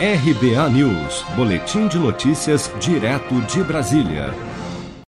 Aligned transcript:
RBA 0.00 0.70
News, 0.70 1.24
Boletim 1.34 1.88
de 1.88 1.98
Notícias, 1.98 2.72
direto 2.78 3.34
de 3.52 3.64
Brasília. 3.64 4.32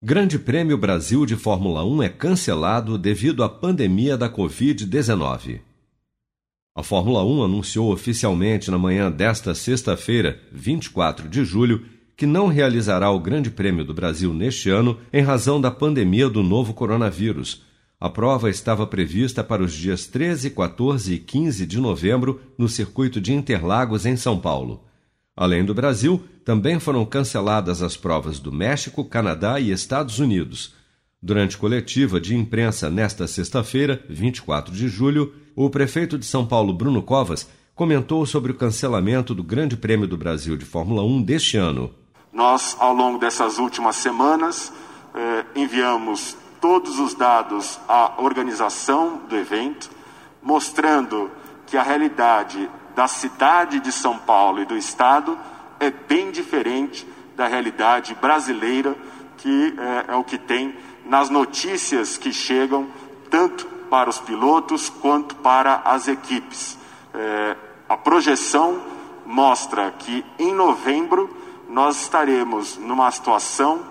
Grande 0.03 0.37
Prêmio 0.37 0.77
Brasil 0.77 1.25
de 1.25 1.37
Fórmula 1.37 1.85
1 1.85 2.03
é 2.03 2.09
cancelado 2.09 2.97
devido 2.97 3.41
à 3.41 3.47
pandemia 3.47 4.17
da 4.17 4.29
Covid-19. 4.29 5.61
A 6.75 6.83
Fórmula 6.83 7.23
1 7.23 7.41
anunciou 7.41 7.93
oficialmente 7.93 8.69
na 8.69 8.77
manhã 8.77 9.09
desta 9.09 9.55
sexta-feira, 9.55 10.41
24 10.51 11.29
de 11.29 11.45
julho, 11.45 11.85
que 12.17 12.25
não 12.25 12.47
realizará 12.47 13.09
o 13.09 13.19
Grande 13.21 13.49
Prêmio 13.49 13.85
do 13.85 13.93
Brasil 13.93 14.33
neste 14.33 14.69
ano 14.69 14.97
em 15.13 15.21
razão 15.21 15.61
da 15.61 15.71
pandemia 15.71 16.27
do 16.27 16.43
novo 16.43 16.73
coronavírus 16.73 17.61
a 18.01 18.09
prova 18.09 18.49
estava 18.49 18.87
prevista 18.87 19.43
para 19.43 19.61
os 19.61 19.71
dias 19.73 20.07
13, 20.07 20.49
14 20.49 21.13
e 21.13 21.19
15 21.19 21.67
de 21.67 21.79
novembro 21.79 22.41
no 22.57 22.67
circuito 22.67 23.21
de 23.21 23.31
Interlagos, 23.31 24.07
em 24.07 24.17
São 24.17 24.39
Paulo. 24.39 24.83
Além 25.37 25.63
do 25.63 25.75
Brasil, 25.75 26.19
também 26.43 26.79
foram 26.79 27.05
canceladas 27.05 27.83
as 27.83 27.95
provas 27.95 28.39
do 28.39 28.51
México, 28.51 29.05
Canadá 29.05 29.59
e 29.59 29.69
Estados 29.69 30.17
Unidos. 30.17 30.73
Durante 31.21 31.55
coletiva 31.55 32.19
de 32.19 32.35
imprensa 32.35 32.89
nesta 32.89 33.27
sexta-feira, 33.27 34.03
24 34.09 34.73
de 34.73 34.87
julho, 34.87 35.35
o 35.55 35.69
prefeito 35.69 36.17
de 36.17 36.25
São 36.25 36.43
Paulo, 36.43 36.73
Bruno 36.73 37.03
Covas, 37.03 37.47
comentou 37.75 38.25
sobre 38.25 38.51
o 38.51 38.55
cancelamento 38.55 39.35
do 39.35 39.43
Grande 39.43 39.77
Prêmio 39.77 40.07
do 40.07 40.17
Brasil 40.17 40.57
de 40.57 40.65
Fórmula 40.65 41.03
1 41.03 41.21
deste 41.21 41.55
ano. 41.55 41.93
Nós, 42.33 42.75
ao 42.79 42.95
longo 42.95 43.19
dessas 43.19 43.59
últimas 43.59 43.97
semanas, 43.97 44.73
eh, 45.13 45.45
enviamos 45.55 46.35
todos 46.61 46.99
os 46.99 47.15
dados 47.15 47.79
à 47.89 48.13
organização 48.19 49.17
do 49.27 49.35
evento, 49.35 49.89
mostrando 50.41 51.29
que 51.65 51.75
a 51.75 51.81
realidade 51.81 52.69
da 52.95 53.07
cidade 53.07 53.79
de 53.79 53.91
São 53.91 54.17
Paulo 54.17 54.61
e 54.61 54.65
do 54.65 54.77
estado 54.77 55.37
é 55.79 55.89
bem 55.89 56.29
diferente 56.29 57.07
da 57.35 57.47
realidade 57.47 58.13
brasileira, 58.15 58.95
que 59.37 59.73
é, 60.07 60.13
é 60.13 60.15
o 60.15 60.23
que 60.23 60.37
tem 60.37 60.77
nas 61.05 61.29
notícias 61.29 62.17
que 62.17 62.31
chegam 62.31 62.87
tanto 63.29 63.65
para 63.89 64.09
os 64.09 64.19
pilotos 64.19 64.89
quanto 64.89 65.35
para 65.37 65.81
as 65.83 66.07
equipes. 66.07 66.77
É, 67.13 67.57
a 67.89 67.97
projeção 67.97 68.79
mostra 69.25 69.91
que 69.91 70.23
em 70.37 70.53
novembro 70.53 71.35
nós 71.67 72.01
estaremos 72.01 72.77
numa 72.77 73.09
situação 73.09 73.81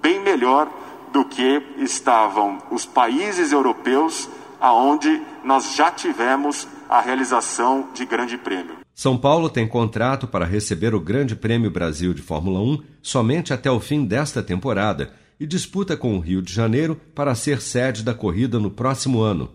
bem 0.00 0.18
melhor 0.20 0.68
do 1.12 1.24
que 1.24 1.62
estavam 1.78 2.58
os 2.70 2.84
países 2.84 3.52
europeus 3.52 4.28
aonde 4.60 5.22
nós 5.44 5.74
já 5.74 5.90
tivemos 5.90 6.66
a 6.88 7.00
realização 7.00 7.88
de 7.94 8.04
Grande 8.04 8.36
Prêmio. 8.36 8.78
São 8.94 9.16
Paulo 9.16 9.48
tem 9.48 9.68
contrato 9.68 10.26
para 10.26 10.44
receber 10.44 10.94
o 10.94 11.00
Grande 11.00 11.36
Prêmio 11.36 11.70
Brasil 11.70 12.12
de 12.12 12.22
Fórmula 12.22 12.60
1 12.60 12.82
somente 13.00 13.52
até 13.52 13.70
o 13.70 13.78
fim 13.78 14.04
desta 14.04 14.42
temporada 14.42 15.12
e 15.38 15.46
disputa 15.46 15.96
com 15.96 16.16
o 16.16 16.20
Rio 16.20 16.42
de 16.42 16.52
Janeiro 16.52 17.00
para 17.14 17.34
ser 17.34 17.60
sede 17.60 18.02
da 18.02 18.12
corrida 18.12 18.58
no 18.58 18.70
próximo 18.70 19.20
ano. 19.20 19.50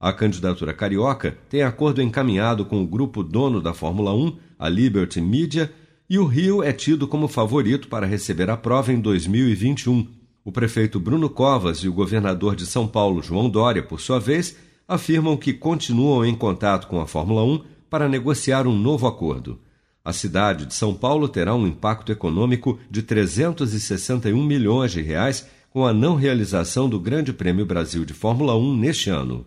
A 0.00 0.12
candidatura 0.12 0.72
carioca 0.72 1.36
tem 1.48 1.62
acordo 1.62 2.02
encaminhado 2.02 2.64
com 2.64 2.82
o 2.82 2.86
grupo 2.86 3.22
dono 3.22 3.60
da 3.60 3.72
Fórmula 3.72 4.12
1, 4.14 4.36
a 4.58 4.68
Liberty 4.68 5.20
Media, 5.20 5.72
e 6.08 6.18
o 6.18 6.24
Rio 6.24 6.62
é 6.62 6.72
tido 6.72 7.06
como 7.06 7.28
favorito 7.28 7.86
para 7.86 8.06
receber 8.06 8.50
a 8.50 8.56
prova 8.56 8.92
em 8.92 9.00
2021, 9.00 10.08
o 10.44 10.50
prefeito 10.50 10.98
Bruno 10.98 11.28
Covas 11.28 11.78
e 11.78 11.88
o 11.88 11.92
governador 11.92 12.56
de 12.56 12.66
São 12.66 12.86
Paulo, 12.86 13.22
João 13.22 13.48
Dória, 13.48 13.82
por 13.82 14.00
sua 14.00 14.18
vez, 14.18 14.56
afirmam 14.88 15.36
que 15.36 15.52
continuam 15.52 16.24
em 16.24 16.34
contato 16.34 16.86
com 16.86 17.00
a 17.00 17.06
Fórmula 17.06 17.44
1 17.44 17.62
para 17.88 18.08
negociar 18.08 18.66
um 18.66 18.76
novo 18.76 19.06
acordo. 19.06 19.58
A 20.04 20.12
cidade 20.12 20.64
de 20.64 20.74
São 20.74 20.94
Paulo 20.94 21.28
terá 21.28 21.54
um 21.54 21.66
impacto 21.66 22.10
econômico 22.10 22.78
de 22.90 23.02
361 23.02 24.42
milhões 24.42 24.92
de 24.92 25.02
reais 25.02 25.46
com 25.70 25.86
a 25.86 25.92
não 25.92 26.16
realização 26.16 26.88
do 26.88 26.98
Grande 26.98 27.32
Prêmio 27.32 27.66
Brasil 27.66 28.04
de 28.04 28.14
Fórmula 28.14 28.56
1 28.56 28.76
neste 28.76 29.10
ano. 29.10 29.46